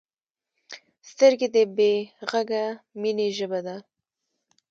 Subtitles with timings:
[1.09, 1.93] سترګې د بې
[2.31, 2.65] غږه
[3.01, 3.75] مینې ژبه ده